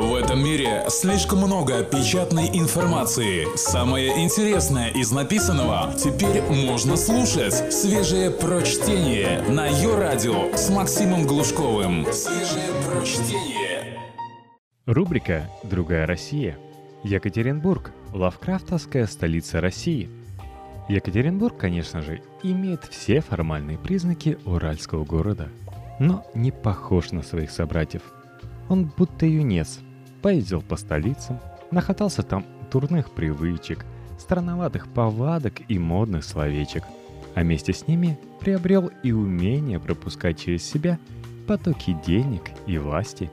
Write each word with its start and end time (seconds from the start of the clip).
В 0.00 0.14
этом 0.14 0.42
мире 0.42 0.86
слишком 0.88 1.40
много 1.40 1.84
печатной 1.84 2.48
информации. 2.54 3.46
Самое 3.54 4.24
интересное 4.24 4.88
из 4.88 5.12
написанного 5.12 5.92
теперь 5.92 6.40
можно 6.40 6.96
слушать. 6.96 7.70
Свежее 7.70 8.30
прочтение 8.30 9.42
на 9.42 9.66
ее 9.66 9.98
радио 9.98 10.56
с 10.56 10.70
Максимом 10.70 11.26
Глушковым. 11.26 12.06
Свежее 12.14 12.70
прочтение. 12.88 13.98
Рубрика 14.86 15.50
«Другая 15.64 16.06
Россия». 16.06 16.56
Екатеринбург– 17.04 17.92
лавкрафтовская 18.14 19.06
столица 19.06 19.60
России. 19.60 20.08
Екатеринбург, 20.88 21.58
конечно 21.58 22.00
же, 22.00 22.22
имеет 22.42 22.84
все 22.84 23.20
формальные 23.20 23.76
признаки 23.76 24.38
уральского 24.46 25.04
города, 25.04 25.50
но 25.98 26.24
не 26.34 26.52
похож 26.52 27.12
на 27.12 27.22
своих 27.22 27.50
собратьев. 27.50 28.00
Он 28.70 28.90
будто 28.96 29.26
юнец, 29.26 29.80
поездил 30.22 30.62
по 30.62 30.76
столицам, 30.76 31.40
нахватался 31.70 32.22
там 32.22 32.44
дурных 32.70 33.10
привычек, 33.10 33.84
странноватых 34.18 34.88
повадок 34.88 35.60
и 35.68 35.78
модных 35.78 36.24
словечек, 36.24 36.84
а 37.34 37.40
вместе 37.40 37.72
с 37.72 37.86
ними 37.86 38.18
приобрел 38.40 38.90
и 39.02 39.12
умение 39.12 39.78
пропускать 39.78 40.40
через 40.40 40.64
себя 40.64 40.98
потоки 41.46 41.96
денег 42.06 42.42
и 42.66 42.78
власти. 42.78 43.30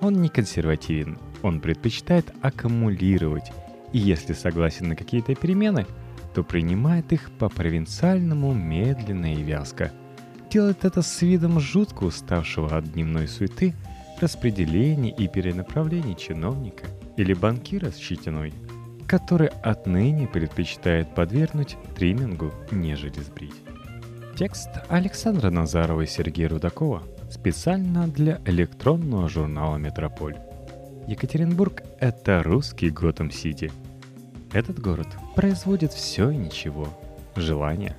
Он 0.00 0.20
не 0.20 0.28
консервативен, 0.28 1.18
он 1.42 1.60
предпочитает 1.60 2.32
аккумулировать, 2.42 3.52
и 3.92 3.98
если 3.98 4.32
согласен 4.32 4.88
на 4.88 4.96
какие-то 4.96 5.34
перемены, 5.34 5.86
то 6.34 6.42
принимает 6.42 7.12
их 7.12 7.30
по-провинциальному 7.32 8.54
медленно 8.54 9.34
и 9.34 9.42
вязко. 9.42 9.92
Делает 10.50 10.84
это 10.84 11.02
с 11.02 11.22
видом 11.22 11.60
жутко 11.60 12.04
уставшего 12.04 12.76
от 12.76 12.92
дневной 12.92 13.28
суеты, 13.28 13.74
распределений 14.22 15.10
и 15.10 15.26
перенаправлений 15.26 16.14
чиновника 16.14 16.86
или 17.16 17.34
банкира 17.34 17.90
с 17.90 17.98
щетиной, 17.98 18.54
который 19.08 19.48
отныне 19.48 20.28
предпочитает 20.28 21.14
подвергнуть 21.14 21.76
триммингу, 21.96 22.52
нежели 22.70 23.20
сбрить. 23.20 23.56
Текст 24.36 24.70
Александра 24.88 25.50
Назарова 25.50 26.02
и 26.02 26.06
Сергея 26.06 26.48
Рудакова 26.48 27.02
специально 27.30 28.06
для 28.06 28.40
электронного 28.46 29.28
журнала 29.28 29.76
«Метрополь». 29.76 30.36
Екатеринбург— 31.08 31.82
это 32.00 32.42
русский 32.42 32.90
Готэм-Сити. 32.90 33.72
Этот 34.52 34.78
город 34.80 35.08
производит 35.34 35.92
все 35.92 36.30
и 36.30 36.36
ничего. 36.36 36.88
Желания. 37.34 37.96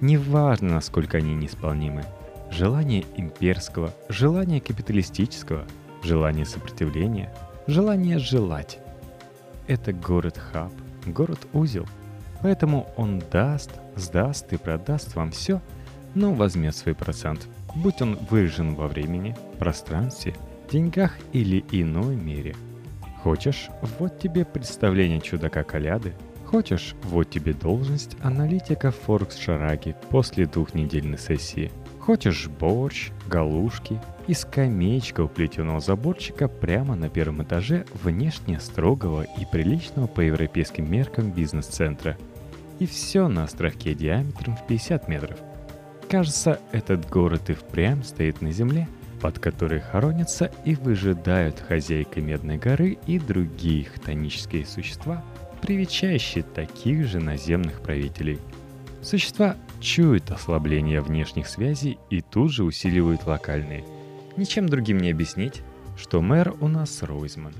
Неважно, 0.00 0.74
насколько 0.74 1.16
они 1.16 1.34
неисполнимы. 1.34 2.04
Желание 2.50 3.04
имперского, 3.16 3.92
желание 4.08 4.60
капиталистического, 4.60 5.64
желание 6.02 6.44
сопротивления, 6.44 7.32
желание 7.66 8.18
желать. 8.18 8.78
Это 9.66 9.92
город-хаб, 9.92 10.72
город-узел. 11.06 11.86
Поэтому 12.42 12.88
он 12.96 13.22
даст, 13.30 13.70
сдаст 13.96 14.52
и 14.52 14.56
продаст 14.56 15.14
вам 15.14 15.30
все, 15.30 15.60
но 16.14 16.32
возьмет 16.32 16.74
свой 16.74 16.94
процент, 16.94 17.46
будь 17.74 18.02
он 18.02 18.16
выражен 18.30 18.74
во 18.74 18.88
времени, 18.88 19.36
пространстве– 19.58 20.34
деньгах 20.70 21.12
или 21.32 21.64
иной 21.70 22.16
мере. 22.16 22.54
Хочешь, 23.22 23.68
вот 23.98 24.18
тебе 24.18 24.44
представление 24.44 25.20
чудака 25.20 25.62
Коляды. 25.62 26.14
Хочешь, 26.46 26.94
вот 27.04 27.30
тебе 27.30 27.52
должность 27.52 28.16
аналитика 28.22 28.90
Форекс 28.90 29.36
Шараги 29.36 29.94
после 30.10 30.46
двухнедельной 30.46 31.18
сессии. 31.18 31.70
Хочешь 32.10 32.48
борщ, 32.48 33.12
галушки 33.28 34.00
и 34.26 34.34
скамеечка 34.34 35.20
у 35.20 35.28
плетеного 35.28 35.78
заборчика 35.78 36.48
прямо 36.48 36.96
на 36.96 37.08
первом 37.08 37.44
этаже 37.44 37.84
внешне 38.02 38.58
строгого 38.58 39.22
и 39.22 39.44
приличного 39.44 40.08
по 40.08 40.20
европейским 40.20 40.90
меркам 40.90 41.30
бизнес-центра. 41.30 42.18
И 42.80 42.86
все 42.86 43.28
на 43.28 43.44
островке 43.44 43.94
диаметром 43.94 44.56
в 44.56 44.66
50 44.66 45.06
метров. 45.06 45.38
Кажется, 46.08 46.58
этот 46.72 47.08
город 47.08 47.48
и 47.48 47.54
впрямь 47.54 48.02
стоит 48.02 48.40
на 48.40 48.50
земле– 48.50 48.88
под 49.20 49.38
которой 49.38 49.78
хоронятся 49.78 50.50
и 50.64 50.74
выжидают 50.74 51.60
хозяйка 51.60 52.20
Медной 52.20 52.56
горы 52.56 52.98
и 53.06 53.18
другие 53.18 53.84
хтонические 53.84 54.66
существа, 54.66 55.22
привечающие 55.60 56.42
таких 56.42 57.06
же 57.06 57.20
наземных 57.20 57.82
правителей. 57.82 58.40
Существа 59.02 59.56
чуют 59.80 60.30
ослабление 60.30 61.00
внешних 61.00 61.48
связей 61.48 61.98
и 62.10 62.20
тут 62.20 62.52
же 62.52 62.64
усиливают 62.64 63.26
локальные. 63.26 63.84
Ничем 64.36 64.68
другим 64.68 64.98
не 64.98 65.10
объяснить, 65.10 65.62
что 65.96 66.20
мэр 66.20 66.54
у 66.60 66.68
нас 66.68 67.02
Ройзман. 67.02 67.54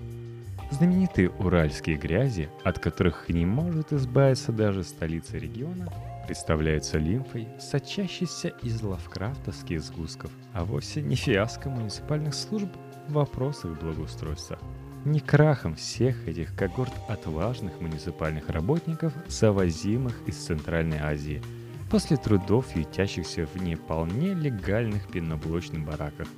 Знаменитые 0.70 1.30
уральские 1.30 1.96
грязи, 1.96 2.48
от 2.62 2.78
которых 2.78 3.28
не 3.28 3.44
может 3.44 3.92
избавиться 3.92 4.52
даже 4.52 4.84
столица 4.84 5.36
региона– 5.36 5.92
представляются 6.30 6.96
лимфой, 6.96 7.48
сочащейся 7.58 8.52
из 8.62 8.80
лавкрафтовских 8.82 9.82
сгустков, 9.82 10.30
а 10.52 10.64
вовсе 10.64 11.02
не 11.02 11.16
фиаско 11.16 11.68
муниципальных 11.68 12.34
служб 12.34 12.68
в 13.08 13.14
вопросах 13.14 13.76
благоустройства. 13.80 14.56
Не 15.04 15.20
крахом 15.20 15.76
всех 15.76 16.28
этих 16.28 16.54
когорт 16.54 16.92
отважных 17.08 17.80
муниципальных 17.80 18.50
работников, 18.50 19.14
завозимых 19.28 20.20
из 20.26 20.36
Центральной 20.36 20.98
Азии, 20.98 21.42
после 21.90 22.18
трудов, 22.18 22.76
ютящихся 22.76 23.46
в 23.46 23.62
не 23.62 23.76
вполне 23.76 24.34
легальных 24.34 25.08
пеноблочных 25.08 25.86
бараках, 25.86 26.28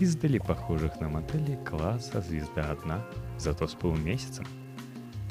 издали 0.00 0.38
похожих 0.38 1.00
на 1.00 1.08
модели 1.08 1.58
класса 1.64 2.20
«Звезда 2.20 2.70
одна», 2.70 3.06
зато 3.38 3.66
с 3.66 3.72
полумесяцем. 3.72 4.44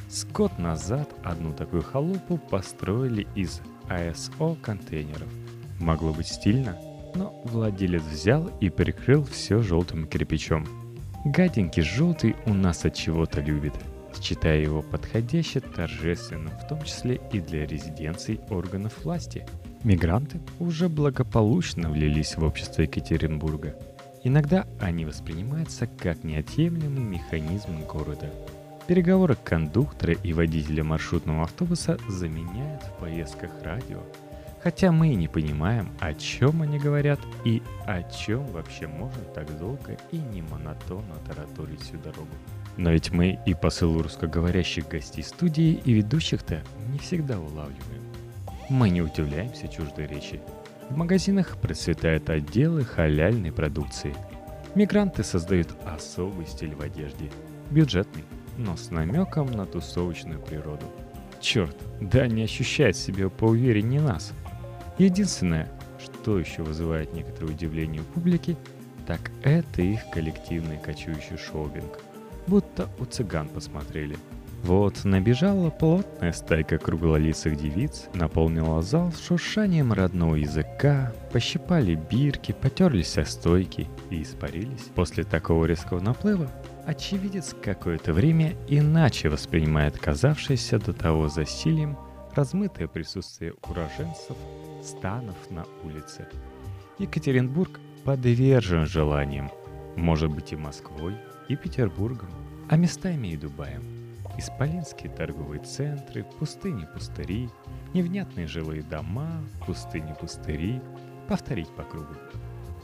С 0.10 0.26
год 0.26 0.58
назад 0.58 1.14
одну 1.24 1.54
такую 1.54 1.84
халупу 1.84 2.40
построили 2.40 3.28
из 3.36 3.62
ASO 3.88 4.60
контейнеров. 4.62 5.30
Могло 5.80 6.12
быть 6.12 6.28
стильно, 6.28 6.76
но 7.14 7.40
владелец 7.46 8.02
взял 8.02 8.50
и 8.60 8.70
прикрыл 8.70 9.24
все 9.26 9.62
желтым 9.62 10.08
кирпичом. 10.08 10.89
Гаденький 11.26 11.84
желтый 11.84 12.36
у 12.46 12.54
нас 12.54 12.86
от 12.86 12.96
чего-то 12.96 13.42
любит, 13.42 13.74
считая 14.22 14.60
его 14.60 14.82
подходящим 14.82 15.62
торжественным, 15.62 16.52
в 16.58 16.68
том 16.68 16.82
числе 16.84 17.20
и 17.32 17.40
для 17.40 17.66
резиденций 17.66 18.40
органов 18.50 19.04
власти. 19.04 19.46
Мигранты 19.84 20.40
уже 20.60 20.90
благополучно 20.90 21.90
влились 21.90 22.36
в 22.36 22.44
общество 22.44 22.84
Екатеринбурга. 22.84 23.76
Иногда 24.24 24.68
они 24.80 25.06
воспринимаются 25.06 25.88
как 25.88 26.24
неотъемлемый 26.24 27.04
механизм 27.04 27.82
города– 27.86 28.30
Переговоры 28.90 29.36
кондуктора 29.36 30.14
и 30.14 30.34
водителя 30.34 30.84
маршрутного 30.84 31.44
автобуса 31.44 32.00
заменяют 32.08 32.82
в 32.82 33.00
поездках 33.00 33.52
радио. 33.62 34.00
Хотя 34.62 34.92
мы 34.92 35.10
и 35.10 35.16
не 35.16 35.28
понимаем, 35.28 35.90
о 36.00 36.14
чем 36.14 36.62
они 36.62 36.80
говорят 36.80 37.20
и 37.46 37.64
о 37.86 38.04
чем 38.04 38.46
вообще 38.48 38.88
можно 38.88 39.24
так 39.34 39.58
долго 39.58 39.98
и 40.12 40.18
не 40.18 40.42
монотонно 40.42 41.16
тараторить 41.26 41.82
всю 41.82 41.98
дорогу. 41.98 42.28
Но 42.76 42.92
ведь 42.92 43.12
мы 43.12 43.40
и 43.46 43.54
посыл 43.54 44.02
русскоговорящих 44.02 44.88
гостей 44.88 45.24
студии 45.24 45.82
и 45.84 45.94
ведущих-то 45.94 46.62
не 46.92 47.00
всегда 47.00 47.40
улавливаем. 47.40 48.04
Мы 48.70 48.90
не 48.90 49.02
удивляемся 49.02 49.68
чуждой 49.68 50.08
речи. 50.08 50.42
В 50.90 50.98
магазинах 50.98 51.58
процветают 51.58 52.30
отделы 52.30 52.84
халяльной 52.84 53.52
продукции. 53.52 54.14
Мигранты 54.76 55.24
создают 55.24 55.70
особый 55.86 56.46
стиль 56.46 56.76
в 56.76 56.82
одежде. 56.82 57.32
Бюджетный, 57.72 58.24
но 58.58 58.76
с 58.76 58.92
намеком 58.92 59.52
на 59.52 59.66
тусовочную 59.66 60.40
природу. 60.40 60.86
Черт, 61.40 61.76
да 62.02 62.28
не 62.28 62.44
ощущает 62.44 62.98
себя 62.98 63.30
поувереннее 63.30 64.02
нас. 64.02 64.34
Единственное, 65.00 65.70
что 65.98 66.38
еще 66.38 66.62
вызывает 66.62 67.14
некоторое 67.14 67.48
удивление 67.48 68.02
у 68.02 68.06
публики, 68.06 68.58
так 69.08 69.32
это 69.44 69.82
их 69.82 70.02
коллективный 70.14 70.78
кочующий 70.78 71.38
шоубинг. 71.38 72.00
Будто 72.48 72.90
у 73.00 73.06
цыган 73.06 73.48
посмотрели. 73.48 74.18
Вот 74.64 75.06
набежала 75.06 75.70
плотная 75.70 76.34
стайка 76.34 76.78
круглолицых 76.78 77.56
девиц, 77.56 78.10
наполнила 78.14 78.82
зал 78.82 79.14
шуршанием 79.14 79.94
родного 79.94 80.36
языка, 80.36 81.14
пощипали 81.32 81.96
бирки, 81.96 82.52
потерлись 82.52 83.18
о 83.18 83.24
стойки 83.24 83.88
и 84.10 84.22
испарились. 84.22 84.90
После 84.96 85.24
такого 85.24 85.64
резкого 85.64 86.02
наплыва 86.02 86.52
очевидец 86.86 87.56
какое-то 87.62 88.12
время 88.12 88.54
иначе 88.68 89.30
воспринимает 89.30 89.98
казавшееся 89.98 90.78
до 90.78 90.92
того 90.92 91.30
засилием 91.30 91.98
размытое 92.40 92.88
присутствие 92.88 93.54
уроженцев 93.68 94.38
станов 94.82 95.36
на 95.52 95.66
улице. 95.84 96.26
Екатеринбург 96.98 97.82
подвержен 98.06 98.86
желаниям, 98.86 99.52
может 99.98 100.32
быть 100.32 100.54
и 100.54 100.56
Москвой, 100.56 101.18
и 101.50 101.58
Петербургом, 101.58 102.30
а 102.70 102.78
местами 102.78 103.28
и 103.28 103.36
Дубаем. 103.36 103.84
Исполинские 104.38 105.12
торговые 105.12 105.62
центры, 105.64 106.24
пустыни-пустыри, 106.40 107.50
невнятные 107.94 108.48
жилые 108.48 108.84
дома, 108.84 109.44
пустыни-пустыри, 109.66 110.82
повторить 111.28 111.76
по 111.76 111.84
кругу. 111.84 112.16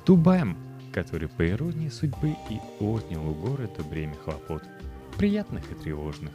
Дубаем 0.05 0.57
который 0.91 1.27
по 1.27 1.45
иронии 1.45 1.89
судьбы 1.89 2.37
и 2.49 2.57
отнял 2.79 3.27
у 3.27 3.33
города 3.33 3.83
бремя 3.83 4.15
хлопот, 4.15 4.63
приятных 5.17 5.69
и 5.69 5.75
тревожных, 5.75 6.31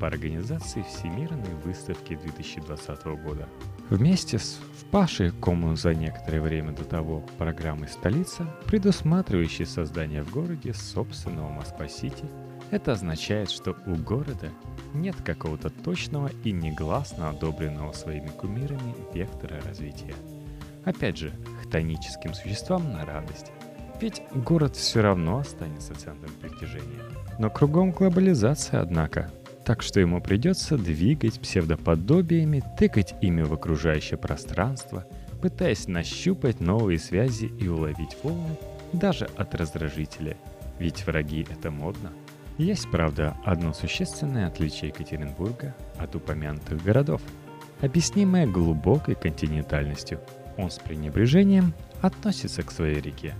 по 0.00 0.06
организации 0.06 0.82
Всемирной 0.82 1.54
выставки 1.62 2.16
2020 2.16 3.04
года. 3.22 3.46
Вместе 3.90 4.38
с 4.38 4.58
впавшей 4.78 5.30
кому 5.30 5.76
за 5.76 5.94
некоторое 5.94 6.40
время 6.40 6.72
до 6.72 6.84
того 6.84 7.20
программой 7.36 7.88
«Столица», 7.88 8.46
предусматривающей 8.66 9.66
создание 9.66 10.22
в 10.22 10.30
городе 10.30 10.72
собственного 10.72 11.50
Москва-Сити, 11.50 12.24
это 12.70 12.92
означает, 12.92 13.50
что 13.50 13.76
у 13.86 13.94
города 13.96 14.50
нет 14.94 15.16
какого-то 15.22 15.68
точного 15.70 16.30
и 16.44 16.52
негласно 16.52 17.28
одобренного 17.28 17.92
своими 17.92 18.28
кумирами 18.28 18.94
вектора 19.12 19.60
развития. 19.66 20.14
Опять 20.84 21.18
же, 21.18 21.32
хтоническим 21.62 22.32
существам 22.32 22.90
на 22.92 23.04
радость. 23.04 23.52
Ведь 24.00 24.22
город 24.34 24.76
все 24.76 25.02
равно 25.02 25.38
останется 25.38 25.94
центром 25.94 26.30
притяжения. 26.40 27.02
Но 27.38 27.50
кругом 27.50 27.90
глобализация, 27.90 28.80
однако, 28.80 29.30
так 29.64 29.82
что 29.82 30.00
ему 30.00 30.20
придется 30.20 30.76
двигать 30.76 31.40
псевдоподобиями, 31.40 32.62
тыкать 32.78 33.14
ими 33.20 33.42
в 33.42 33.52
окружающее 33.52 34.18
пространство, 34.18 35.06
пытаясь 35.42 35.88
нащупать 35.88 36.60
новые 36.60 36.98
связи 36.98 37.46
и 37.46 37.68
уловить 37.68 38.16
волны 38.22 38.56
даже 38.92 39.28
от 39.36 39.54
раздражителя. 39.54 40.36
Ведь 40.78 41.06
враги— 41.06 41.46
это 41.50 41.70
модно. 41.70 42.10
Есть, 42.58 42.90
правда, 42.90 43.36
одно 43.44 43.72
существенное 43.72 44.46
отличие 44.46 44.88
Екатеринбурга 44.88 45.74
от 45.98 46.14
упомянутых 46.14 46.82
городов, 46.82 47.22
объяснимое 47.80 48.46
глубокой 48.46 49.14
континентальностью. 49.14 50.20
Он 50.58 50.70
с 50.70 50.78
пренебрежением 50.78 51.72
относится 52.02 52.62
к 52.62 52.70
своей 52.70 53.00
реке. 53.00 53.34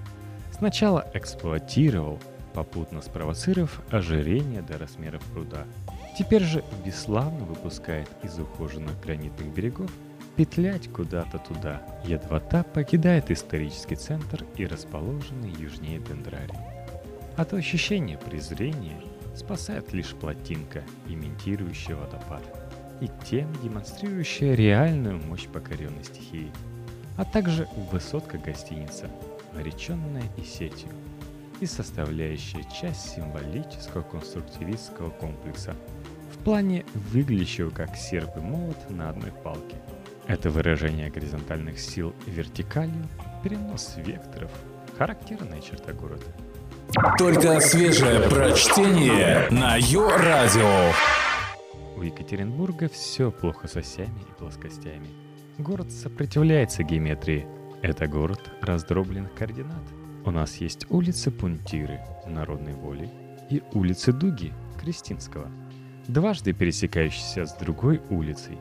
Сначала 0.53 1.07
эксплуатировал, 1.13 2.19
попутно 2.53 3.03
спровоцировав 3.03 3.81
ожирение 3.91 4.63
до 4.63 4.79
размеров 4.79 5.23
пруда– 5.33 5.65
Теперь 6.19 6.43
же 6.43 6.65
бесславно 6.85 7.45
выпускает 7.45 8.09
из 8.23 8.39
ухоженных 8.39 9.01
гранитных 9.01 9.53
берегов 9.55 9.91
петлять 10.37 10.89
куда-то 10.93 11.39
туда, 11.39 11.83
едва 12.05 12.41
та 12.41 12.63
покидает 12.63 13.31
исторический 13.31 13.97
центр 13.97 14.45
и 14.57 14.67
расположенный 14.67 15.51
южнее 15.51 15.99
Дендрарий. 15.99 16.59
От 17.37 17.55
ощущения 17.55 18.19
презрения 18.19 19.01
спасает 19.35 19.93
лишь 19.93 20.15
плотинка, 20.15 20.83
имитирующая 21.09 21.97
водопад, 21.97 22.43
и 23.01 23.09
тем 23.29 23.51
демонстрирующая 23.63 24.55
реальную 24.55 25.19
мощь 25.25 25.47
покоренной 25.47 26.05
стихии, 26.05 26.53
а 27.17 27.25
также 27.25 27.67
высотка-гостиница, 27.91 29.11
нареченная 29.55 30.25
и 30.37 30.43
сетью, 30.43 30.91
и 31.61 31.67
составляющая 31.67 32.65
часть 32.65 33.15
символического 33.15 34.03
конструктивистского 34.03 35.11
комплекса– 35.11 35.77
в 36.41 36.43
плане 36.43 36.85
выглядящего 37.13 37.71
как 37.71 37.97
серп 37.97 38.37
и 38.37 38.41
молот 38.41 38.91
на 38.91 39.11
одной 39.11 39.33
палке. 39.33 39.77
Это 40.27 40.49
выражение 40.51 41.11
горизонтальных 41.11 41.79
сил 41.79 42.15
вертикалью, 42.27 43.07
перенос 43.43 43.97
векторов, 43.97 44.51
характерная 44.97 45.61
черта 45.61 45.93
города. 45.93 46.25
Только 47.19 47.61
свежее 47.61 48.21
прочтение 48.29 49.49
на 49.51 49.77
Йо-Радио. 49.77 50.93
У 51.97 52.03
Екатеринбурга 52.03 52.89
все 52.89 53.31
плохо 53.31 53.69
с 53.69 53.77
осями 53.77 54.21
и 54.29 54.39
плоскостями. 54.39 55.09
Город 55.59 55.93
сопротивляется 55.93 56.83
геометрии. 56.85 57.47
Это 57.83 58.07
город 58.07 58.41
раздробленных 58.63 59.35
координат. 59.35 60.00
У 60.25 60.31
нас 60.31 60.57
есть 60.57 60.87
улицы 60.91 61.31
Пунтиры, 61.31 62.01
народной 62.27 62.75
воли, 62.75 63.09
и 63.49 63.63
улицы 63.73 64.13
Дуги, 64.13 64.53
Кристинского– 64.81 65.49
дважды 66.11 66.53
пересекающийся 66.53 67.47
с 67.47 67.55
другой 67.55 68.01
улицей. 68.11 68.59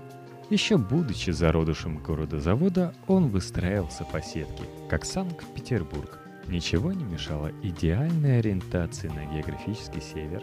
Еще 0.49 0.77
будучи 0.77 1.31
зародышем 1.31 1.99
города-завода, 1.99 2.93
он 3.07 3.29
выстраивался 3.29 4.03
по 4.05 4.21
сетке, 4.21 4.63
как 4.89 5.05
Санкт-Петербург. 5.05 6.19
Ничего 6.47 6.91
не 6.91 7.03
мешало 7.03 7.51
идеальной 7.61 8.39
ориентации 8.39 9.09
на 9.09 9.25
географический 9.25 10.01
север. 10.01 10.41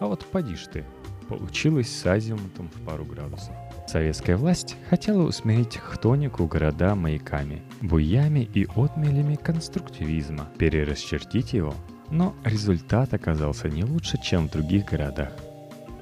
А 0.00 0.06
вот 0.06 0.24
поди 0.24 0.56
ты, 0.72 0.84
получилось 1.28 1.94
с 1.94 2.06
азимутом 2.06 2.70
в 2.70 2.80
пару 2.86 3.04
градусов. 3.04 3.54
Советская 3.86 4.36
власть 4.36 4.76
хотела 4.88 5.22
усмирить 5.22 5.76
хтонику 5.76 6.46
города 6.46 6.94
маяками, 6.94 7.62
буями 7.80 8.48
и 8.54 8.66
отмелями 8.74 9.36
конструктивизма, 9.36 10.48
перерасчертить 10.58 11.52
его. 11.52 11.74
Но 12.10 12.34
результат 12.44 13.14
оказался 13.14 13.68
не 13.68 13.84
лучше, 13.84 14.18
чем 14.22 14.48
в 14.48 14.52
других 14.52 14.86
городах. 14.86 15.32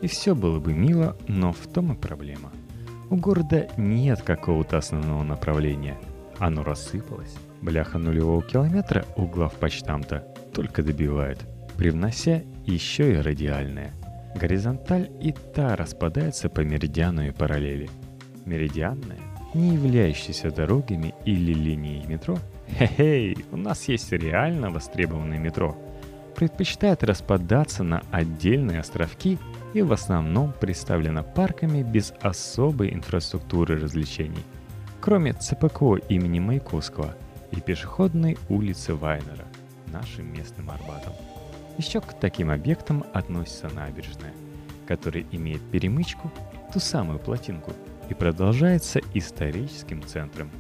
И 0.01 0.07
все 0.07 0.35
было 0.35 0.59
бы 0.59 0.73
мило, 0.73 1.17
но 1.29 1.53
в 1.53 1.67
том 1.73 1.93
и 1.93 1.97
проблема. 1.97 2.53
У 3.11 3.17
города 3.17 3.69
нет 3.77 4.23
какого-то 4.23 4.79
основного 4.79 5.23
направления. 5.23 5.99
Оно 6.39 6.65
рассыпалось. 6.65 7.35
Бляха 7.61 7.99
нулевого 7.99 8.43
километра 8.43 9.05
углов 9.17 9.55
почтамта 9.55 10.27
только 10.53 10.83
добивает, 10.83 11.39
привнося 11.77 12.43
еще 12.67 13.13
и 13.13 13.17
радиальное. 13.17 13.93
Горизонталь 14.35 15.11
и 15.21 15.33
та 15.33 15.77
распадается 15.77 16.49
по 16.49 16.61
меридиану 16.61 17.27
и 17.27 17.31
параллели. 17.31 17.91
Меридианная, 18.45 19.21
не 19.55 19.75
являющаяся 19.75 20.51
дорогами 20.51 21.15
или 21.25 21.53
линией 21.53 22.07
метро, 22.07 22.39
хе-хей, 22.79 23.37
у 23.53 23.57
нас 23.57 23.89
есть 23.89 24.11
реально 24.13 24.71
востребованное 24.71 25.39
метро, 25.39 25.77
предпочитает 26.35 27.05
распадаться 27.05 27.83
на 27.83 28.03
отдельные 28.11 28.81
островки– 28.81 29.39
и 29.75 29.83
в 29.83 29.93
основном 29.93 30.53
представлена 30.53 31.23
парками 31.23 31.83
без 31.83 32.13
особой 32.21 32.93
инфраструктуры 32.93 33.81
развлечений, 33.81 34.45
кроме 35.01 35.33
ЦПКО 35.33 35.97
имени 36.09 36.41
Маяковского 36.41 37.15
и 37.51 37.61
пешеходной 37.61 38.39
улицы 38.49 38.95
Вайнера, 38.95 39.47
нашим 39.87 40.33
местным 40.33 40.71
Арбатом. 40.71 41.13
Еще 41.79 42.01
к 42.01 42.13
таким 42.15 42.51
объектам 42.51 43.05
относится 43.13 43.69
набережная, 43.69 44.33
которая 44.87 45.25
имеет 45.33 45.63
перемычку, 45.71 46.31
ту 46.73 46.81
самую 46.81 47.19
плотинку, 47.19 47.73
и 48.09 48.15
продолжается 48.15 49.01
историческим 49.15 50.03
центром. 50.03 50.51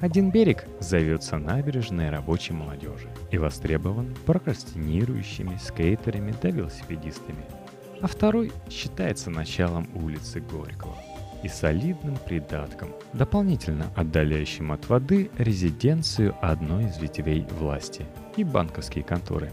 Один 0.00 0.30
берег 0.30 0.66
зовется 0.80 1.38
набережной 1.38 2.10
рабочей 2.10 2.52
молодежи 2.52 3.08
и 3.30 3.38
востребован 3.38 4.14
прокрастинирующими 4.26 5.56
скейтерами 5.56 6.34
да 6.42 6.50
велосипедистами– 6.50 7.44
а 8.02 8.08
второй 8.08 8.52
считается 8.68 9.30
началом 9.30 9.88
улицы 9.94 10.40
Горького 10.40 10.96
и 11.44 11.48
солидным 11.48 12.16
придатком, 12.16 12.90
дополнительно 13.12 13.86
отдаляющим 13.96 14.72
от 14.72 14.88
воды 14.88 15.30
резиденцию 15.38 16.36
одной 16.42 16.86
из 16.86 16.98
ветвей 16.98 17.46
власти 17.58 18.04
и 18.36 18.44
банковские 18.44 19.04
конторы. 19.04 19.50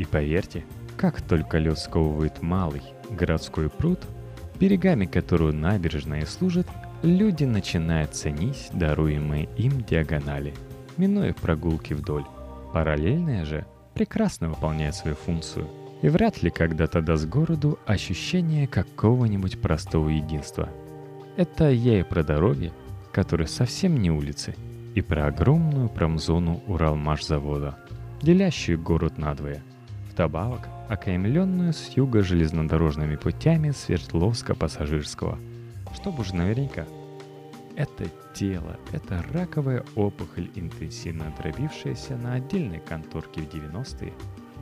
И 0.00 0.06
поверьте, 0.06 0.64
как 0.96 1.20
только 1.20 1.58
лед 1.58 1.78
сковывает 1.78 2.40
малый 2.40 2.80
городской 3.10 3.68
пруд, 3.68 4.00
берегами 4.58 5.04
которого 5.04 5.52
набережная 5.52 6.24
служит, 6.24 6.66
люди 7.02 7.44
начинают 7.44 8.14
ценить 8.14 8.70
даруемые 8.72 9.50
им 9.58 9.82
диагонали, 9.82 10.54
минуя 10.96 11.34
прогулки 11.34 11.92
вдоль. 11.92 12.24
Параллельная 12.72 13.44
же 13.44 13.66
прекрасно 13.92 14.48
выполняет 14.48 14.94
свою 14.94 15.16
функцию– 15.16 15.68
и 16.00 16.08
вряд 16.08 16.42
ли 16.42 16.48
когда-то 16.48 17.02
даст 17.02 17.26
городу 17.26 17.78
ощущение 17.84 18.66
какого-нибудь 18.66 19.60
простого 19.60 20.08
единства. 20.08 20.70
Это 21.36 21.68
я 21.68 22.00
и 22.00 22.02
про 22.04 22.22
дороги, 22.22 22.72
которые 23.12 23.48
совсем 23.48 24.00
не 24.00 24.10
улицы, 24.10 24.54
и 24.94 25.02
про 25.02 25.26
огромную 25.26 25.90
промзону 25.90 26.62
Уралмашзавода, 26.68 27.76
делящую 28.22 28.80
город 28.80 29.18
надвое. 29.18 29.62
Вдобавок, 30.12 30.68
окаймленную 30.88 31.72
с 31.72 31.88
юга 31.96 32.22
железнодорожными 32.22 33.16
путями 33.16 33.70
Свердловска-Пассажирского. 33.70 35.38
Чтобы 35.94 36.22
уж 36.22 36.32
наверняка. 36.32 36.86
Это 37.76 38.04
тело, 38.34 38.76
это 38.92 39.24
раковая 39.32 39.84
опухоль, 39.94 40.50
интенсивно 40.54 41.32
дробившаяся 41.38 42.16
на 42.16 42.34
отдельной 42.34 42.80
конторке 42.80 43.40
в 43.40 43.54
90-е, 43.54 44.12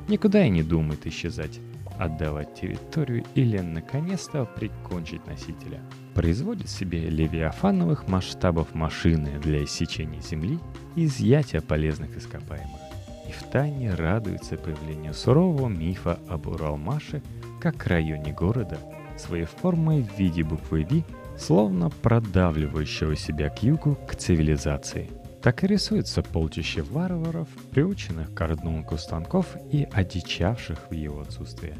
никуда 0.09 0.45
и 0.45 0.51
не 0.51 0.63
думает 0.63 1.07
исчезать, 1.07 1.61
отдавать 1.99 2.55
территорию 2.55 3.25
или 3.35 3.59
наконец-то 3.59 4.45
прикончить 4.45 5.27
носителя. 5.27 5.81
Производит 6.15 6.69
себе 6.69 7.09
левиафановых 7.09 8.09
масштабов 8.09 8.75
машины 8.75 9.39
для 9.43 9.65
иссечения 9.65 10.21
земли 10.21 10.59
и 10.95 11.07
изъятия 11.07 11.61
полезных 11.61 12.17
ископаемых. 12.17 12.98
И 13.29 13.33
втайне 13.33 13.95
радуется 13.95 14.57
появлению 14.57 15.13
сурового 15.13 15.69
мифа 15.69 16.19
об 16.29 16.47
Уралмаше 16.47 17.23
как 17.61 17.87
районе 17.87 18.33
города, 18.33 18.79
своей 19.19 19.45
формой 19.45 20.03
в 20.03 20.19
виде 20.19 20.43
буквы 20.43 20.87
V, 20.91 21.05
словно 21.39 21.91
продавливающего 21.91 23.17
себя 23.17 23.51
к 23.51 23.63
югу 23.63 23.99
к 24.09 24.15
цивилизации. 24.15 25.11
так 25.43 25.63
и 25.63 25.67
рисуется 25.67 26.23
полчище 26.23 26.83
варваров, 26.83 27.49
приученных 27.71 28.35
к 28.35 28.41
орднунку 28.41 28.99
станков 28.99 29.47
и 29.71 29.87
одичавших 29.93 30.91
в 30.91 30.95
его 30.95 31.21
отсутствие. 31.21 31.77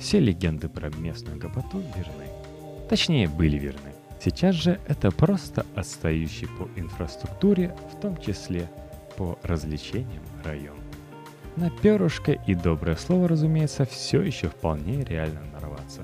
Все 0.00 0.18
легенды 0.18 0.68
про 0.68 0.90
местную 0.90 1.38
гопоту 1.38 1.78
верны. 1.78 2.26
Точнее, 2.88 3.28
были 3.28 3.58
верны. 3.58 3.92
Сейчас 4.20 4.54
же 4.56 4.80
это 4.88 5.10
просто 5.10 5.64
отстающий 5.74 6.48
по 6.48 6.68
инфраструктуре, 6.78 7.74
в 7.92 8.00
том 8.00 8.16
числе 8.20 8.68
по 9.16 9.38
развлечениям 9.42 10.22
район. 10.44 10.76
На 11.56 11.70
перышко 11.70 12.32
и 12.32 12.54
доброе 12.54 12.96
слово, 12.96 13.28
разумеется, 13.28 13.86
все 13.86 14.20
еще 14.20 14.48
вполне 14.48 15.02
реально 15.04 15.40
нарваться. 15.54 16.02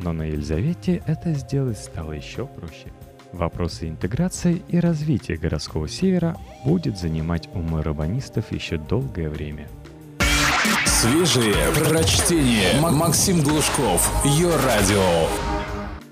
Но 0.00 0.12
на 0.12 0.24
Елизавете 0.24 1.02
это 1.06 1.34
сделать 1.34 1.78
стало 1.78 2.12
еще 2.12 2.46
проще. 2.46 2.92
Вопросы 3.32 3.88
интеграции 3.88 4.62
и 4.68 4.80
развития 4.80 5.36
городского 5.36 5.86
севера 5.86 6.36
будет 6.64 6.98
занимать 6.98 7.48
умы 7.54 7.82
рабанистов 7.82 8.50
еще 8.50 8.76
долгое 8.76 9.28
время. 9.28 9.68
Свежие 10.84 11.54
прочтение. 11.74 12.80
Максим 12.80 13.40
Глушков. 13.40 14.10
Ее 14.24 14.50
радио. 14.56 15.28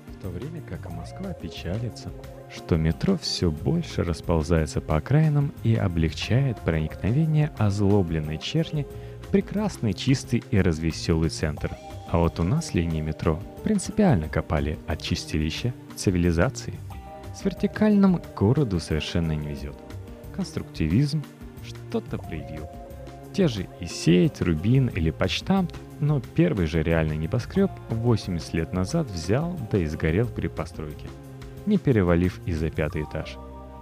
В 0.07 0.21
то 0.21 0.29
время 0.29 0.61
как 0.61 0.89
Москва 0.89 1.33
печалится, 1.33 2.09
что 2.53 2.77
метро 2.77 3.17
все 3.17 3.51
больше 3.51 4.03
расползается 4.03 4.81
по 4.81 4.97
окраинам 4.97 5.53
и 5.63 5.75
облегчает 5.75 6.59
проникновение 6.61 7.51
озлобленной 7.57 8.37
черни 8.37 8.87
в 9.23 9.27
прекрасный, 9.27 9.93
чистый 9.93 10.43
и 10.51 10.61
развеселый 10.61 11.29
центр. 11.29 11.71
А 12.09 12.19
вот 12.19 12.39
у 12.39 12.43
нас 12.43 12.73
линии 12.73 13.01
метро 13.01 13.41
принципиально 13.63 14.29
копали 14.29 14.79
от 14.87 15.01
чистилища 15.01 15.73
цивилизации. 15.95 16.73
С 17.35 17.43
вертикальным 17.43 18.21
городу 18.35 18.79
совершенно 18.79 19.33
не 19.33 19.49
везет. 19.49 19.75
Конструктивизм 20.33 21.23
что-то 21.65 22.17
привил. 22.17 22.67
Те 23.33 23.47
же 23.47 23.67
и 23.81 23.85
сеть, 23.85 24.41
Рубин 24.41 24.87
или 24.87 25.11
Почтамт, 25.11 25.73
но 25.99 26.21
первый 26.21 26.65
же 26.65 26.81
реальный 26.81 27.17
небоскреб 27.17 27.69
80 27.89 28.53
лет 28.53 28.73
назад 28.73 29.11
взял 29.11 29.59
да 29.71 29.77
и 29.77 29.85
сгорел 29.85 30.27
при 30.27 30.47
постройке– 30.47 31.07
не 31.67 31.77
перевалив 31.77 32.39
и 32.45 32.53
за 32.53 32.69
пятый 32.71 33.03
этаж. 33.03 33.37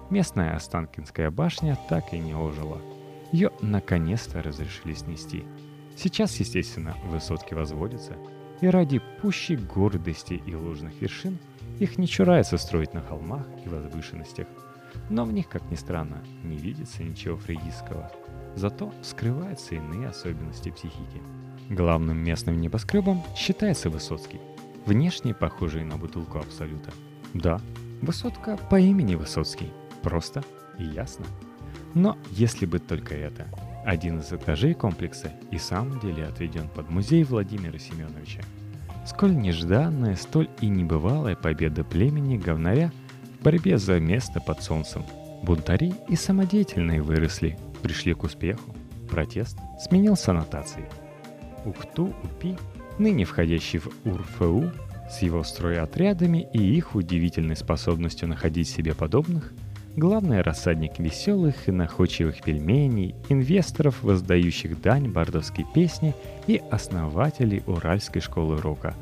Местная 0.09 0.55
Останкинская 0.55 1.31
башня 1.31 1.77
так 1.87 2.13
и 2.13 2.19
не 2.19 2.33
ожила. 2.33 2.81
Ее 3.31 3.51
наконец-то 3.61 4.41
разрешили 4.41 4.93
снести. 4.93 5.43
Сейчас, 5.95 6.35
естественно, 6.39 6.95
высотки 7.05 7.53
возводятся, 7.53 8.13
и 8.61 8.67
ради 8.67 9.01
пущей 9.21 9.55
гордости 9.55 10.41
и 10.45 10.55
ложных 10.55 10.99
вершин 10.99 11.37
их 11.79 11.97
не 11.97 12.07
чурается 12.07 12.57
строить 12.57 12.93
на 12.93 13.01
холмах 13.01 13.45
и 13.65 13.69
возвышенностях. 13.69 14.47
Но 15.09 15.25
в 15.25 15.31
них, 15.31 15.47
как 15.47 15.69
ни 15.69 15.75
странно, 15.75 16.23
не 16.43 16.57
видится 16.57 17.03
ничего 17.03 17.37
фригийского. 17.37 18.11
Зато 18.55 18.93
скрываются 19.03 19.75
иные 19.75 20.09
особенности 20.09 20.71
психики. 20.71 21.21
Главным 21.69 22.17
местным 22.17 22.61
небоскребом 22.61 23.23
считается 23.35 23.89
Высоцкий, 23.89 24.39
внешне 24.85 25.33
похожий 25.33 25.83
на 25.83 25.97
бутылку 25.97 26.39
Абсолюта– 26.39 26.91
да, 27.35 27.59
высотка 28.01 28.57
по 28.69 28.79
имени 28.79 29.15
Высоцкий. 29.15 29.69
Просто 30.01 30.43
и 30.79 30.85
ясно. 30.85 31.25
Но 31.93 32.17
если 32.31 32.65
бы 32.65 32.79
только 32.79 33.13
это. 33.13 33.45
Один 33.85 34.19
из 34.19 34.31
этажей 34.31 34.73
комплекса 34.73 35.31
и 35.51 35.57
самом 35.57 35.99
деле 35.99 36.25
отведен 36.25 36.69
под 36.69 36.89
музей 36.89 37.23
Владимира 37.23 37.77
Семеновича. 37.77 38.41
Сколь 39.05 39.35
нежданная, 39.35 40.15
столь 40.15 40.49
и 40.61 40.67
небывалая 40.67 41.35
победа 41.35 41.83
племени 41.83 42.37
говнаря 42.37 42.91
в 43.39 43.43
борьбе 43.43 43.77
за 43.77 43.99
место 43.99 44.39
под 44.39 44.63
солнцем. 44.63 45.03
Бунтари 45.43 45.93
и 46.07 46.15
самодеятельные 46.15 47.01
выросли, 47.01 47.59
пришли 47.83 48.13
к 48.13 48.23
успеху. 48.23 48.75
Протест 49.09 49.57
сменился 49.79 50.31
нотацией. 50.31 50.87
Ухту-Упи, 51.65 52.57
ныне 52.97 53.25
входящий 53.25 53.79
в 53.79 53.89
УРФУ, 54.05 54.71
с 55.09 55.21
его 55.21 55.43
стройотрядами 55.43 56.47
и 56.53 56.59
их 56.59 56.95
удивительной 56.95 57.55
способностью 57.55 58.27
находить 58.27 58.69
себе 58.69 58.93
подобных, 58.93 59.53
главный 59.95 60.41
рассадник 60.41 60.99
веселых 60.99 61.67
и 61.67 61.71
находчивых 61.71 62.41
пельменей, 62.41 63.15
инвесторов, 63.29 64.03
воздающих 64.03 64.81
дань 64.81 65.09
бардовской 65.09 65.65
песни 65.73 66.13
и 66.47 66.61
основателей 66.71 67.63
Уральской 67.65 68.21
школы 68.21 68.57
рока. 68.57 68.95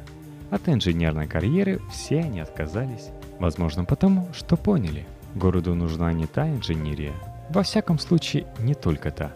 От 0.52 0.70
инженерной 0.70 1.28
карьеры 1.28 1.82
все 1.92 2.20
они 2.20 2.40
отказались, 2.40 3.10
возможно 3.40 3.86
потому, 3.86 4.28
что 4.34 4.56
поняли, 4.56 5.06
городу 5.34 5.74
нужна 5.74 6.14
не 6.14 6.28
та 6.28 6.48
инженерия, 6.48 7.14
во 7.50 7.64
всяком 7.64 7.98
случае 7.98 8.46
не 8.60 8.76
только 8.76 9.10
та. 9.10 9.34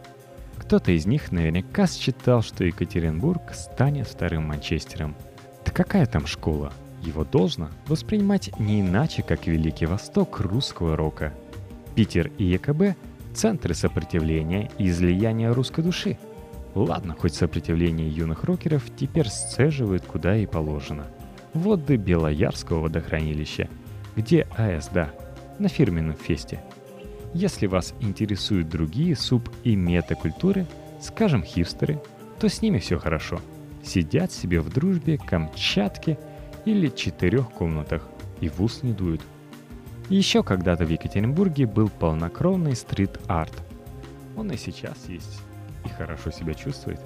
Кто-то 0.58 0.92
из 0.92 1.06
них 1.06 1.32
наверняка 1.32 1.88
считал, 1.88 2.44
что 2.44 2.66
Екатеринбург 2.66 3.54
станет 3.54 4.08
вторым 4.08 4.48
Манчестером– 4.48 5.16
да 5.68 5.74
какая 5.74 6.06
там 6.06 6.26
школа? 6.26 6.72
Его 7.02 7.26
должно 7.26 7.70
воспринимать 7.88 8.58
не 8.58 8.80
иначе, 8.80 9.22
как 9.22 9.48
Великий 9.48 9.86
Восток 9.86 10.40
русского 10.40 10.96
рока. 10.96 11.34
Питер 11.94 12.32
и 12.38 12.46
ЕКБ– 12.46 12.98
центры 13.34 13.74
сопротивления 13.74 14.72
и 14.78 14.88
излияния 14.88 15.54
русской 15.54 15.84
души. 15.84 16.18
Ладно, 16.74 17.16
хоть 17.20 17.34
сопротивление 17.34 18.08
юных 18.08 18.46
рокеров 18.46 18.84
теперь 18.96 19.28
сцеживают 19.28 20.06
куда 20.06 20.38
и 20.38 20.46
положено. 20.46 21.08
Воды 21.54 21.98
Белоярского 21.98 22.82
водохранилища, 22.84 23.68
где 24.16 24.48
АЭС, 24.56 24.90
да, 24.94 25.10
на 25.60 25.68
фирменном 25.68 26.16
фесте. 26.16 26.62
Если 27.34 27.68
вас 27.68 27.94
интересуют 28.00 28.70
другие 28.70 29.16
суб- 29.16 29.52
и 29.66 29.76
метакультуры, 29.76 30.66
скажем, 31.02 31.44
хипстеры, 31.44 32.02
то 32.40 32.48
с 32.48 32.62
ними 32.62 32.80
все 32.80 32.98
хорошо– 32.98 33.42
сидят 33.88 34.32
себе 34.32 34.62
в 34.62 34.70
дружбе, 34.70 35.18
Камчатке 35.18 36.18
или 36.66 36.90
четырех 36.90 37.50
комнатах 37.50 38.08
и 38.42 38.50
в 38.50 38.62
ус 38.62 38.84
не 38.84 38.94
дуют. 38.94 39.22
Еще 40.10 40.44
когда-то 40.44 40.86
в 40.86 40.90
Екатеринбурге 40.90 41.66
был 41.66 41.90
полнокровный 41.90 42.76
стрит-арт. 42.76 43.54
Он 44.36 44.52
и 44.52 44.58
сейчас 44.58 44.98
есть 45.08 45.42
и 45.86 45.90
хорошо 45.90 46.32
себя 46.32 46.54
чувствует. 46.54 47.00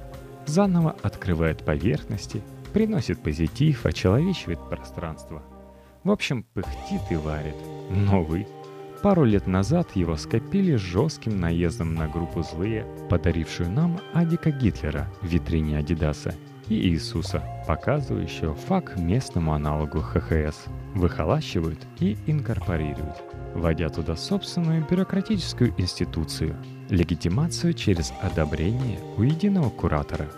Заново 0.45 0.95
открывает 1.01 1.63
поверхности, 1.63 2.41
приносит 2.73 3.21
позитив, 3.21 3.85
очеловечивает 3.85 4.59
пространство. 4.69 5.41
В 6.03 6.11
общем, 6.11 6.43
пыхтит 6.53 7.01
и 7.11 7.15
варит. 7.15 7.55
Но 7.89 8.23
вы 8.23 8.47
Пару 9.01 9.23
лет 9.23 9.47
назад 9.47 9.95
его 9.95 10.15
скопили 10.15 10.75
жестким 10.75 11.39
наездом 11.39 11.95
на 11.95 12.07
группу 12.07 12.43
«Злые», 12.43 12.85
подарившую 13.09 13.71
нам 13.71 14.00
Адика 14.13 14.51
Гитлера 14.51 15.07
в 15.21 15.25
витрине 15.25 15.79
Адидаса 15.79 16.35
и 16.71 16.87
Иисуса, 16.87 17.43
показывающего 17.67 18.55
факт 18.55 18.97
местному 18.97 19.53
аналогу 19.53 19.99
ХХС, 19.99 20.67
выхолащивают 20.95 21.79
и 21.99 22.15
инкорпорируют, 22.27 23.21
вводя 23.53 23.89
туда 23.89 24.15
собственную 24.15 24.85
бюрократическую 24.89 25.73
институцию, 25.77 26.55
легитимацию 26.89 27.73
через 27.73 28.13
одобрение 28.21 28.99
у 29.17 29.23
единого 29.23 29.69
куратора. 29.69 30.29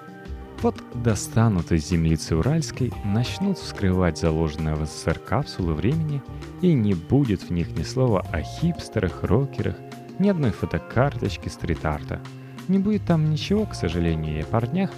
Вот 0.64 0.82
достанут 0.96 1.72
из 1.72 1.88
землицы 1.88 2.36
Уральской, 2.36 2.92
начнут 3.06 3.60
вскрывать 3.60 4.18
заложенные 4.18 4.74
в 4.74 4.86
СССР 4.86 5.20
капсулы 5.20 5.76
времени, 5.76 6.24
и 6.62 6.74
не 6.74 6.96
будет 6.96 7.44
в 7.44 7.52
них 7.52 7.78
ни 7.78 7.84
слова 7.84 8.26
о 8.32 8.42
хипстерах, 8.42 9.24
рокерах, 9.24 9.76
ни 10.18 10.30
одной 10.30 10.52
фотокарточки 10.52 11.50
стрит-арта. 11.50 12.22
Не 12.70 12.80
будет 12.80 13.04
там 13.06 13.30
ничего, 13.30 13.66
к 13.66 13.76
сожалению, 13.76 14.40
и 14.40 14.42
о 14.42 14.46
парнях, 14.46 14.90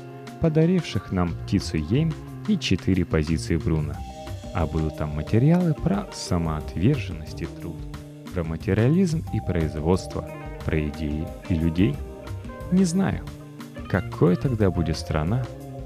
подаривших 0.45 1.11
нам 1.11 1.33
птицу 1.33 1.77
Ейм 1.77 2.13
и 2.47 2.59
четыре 2.59 3.03
позиции 3.03 3.57
Бруна. 3.57 3.97
А 4.53 4.67
будут 4.67 4.95
там 4.95 5.09
материалы 5.09 5.73
про 5.73 6.05
самоотверженность 6.13 7.41
и 7.41 7.47
труд, 7.47 7.75
про 8.31 8.43
материализм 8.43 9.25
и 9.33 9.39
производство, 9.41 10.29
про 10.63 10.87
идеи 10.89 11.27
и 11.49 11.55
людей. 11.55 11.95
Не 12.71 12.85
знаю, 12.85 13.25
какой 13.89 14.35
тогда 14.35 14.69
будет 14.69 14.99
страна, 14.99 15.43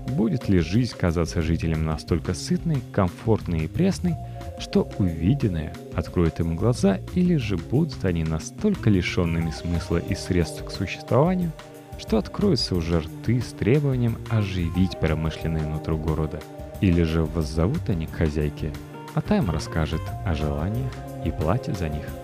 будет 0.10 0.50
ли 0.50 0.60
жизнь 0.60 0.98
казаться 0.98 1.42
жителям 1.42 1.86
настолько 1.86 2.34
сытной, 2.34 2.82
комфортной 2.92 3.60
и 3.60 3.68
пресной, 3.68 4.16
что 4.60 4.90
увиденное 4.98 5.74
откроет 5.96 6.42
им 6.42 6.58
глаза, 6.58 7.00
или 7.16 7.38
же 7.38 7.56
будут 7.56 8.04
они 8.04 8.26
настолько 8.26 8.90
лишенными 8.90 9.52
смысла 9.52 10.00
и 10.00 10.16
средств 10.16 10.66
к 10.66 10.72
существованию– 10.72 11.54
что 12.00 12.18
откроются 12.18 12.76
уже 12.76 13.00
рты 13.00 13.42
с 13.42 13.52
требованием 13.52 14.18
оживить 14.30 15.00
промышленное 15.00 15.68
нутро 15.68 15.98
города. 15.98 16.40
Или 16.82 17.04
же 17.04 17.24
воззовут 17.24 17.90
они 17.90 18.08
к 18.08 18.14
хозяйке, 18.14 18.72
а 19.14 19.22
та 19.22 19.38
им 19.38 19.52
расскажет 19.52 20.02
о 20.26 20.34
желаниях 20.34 20.94
и 21.26 21.32
платит 21.32 21.78
за 21.78 21.90
них– 21.90 22.06